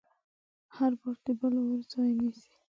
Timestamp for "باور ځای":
1.65-2.09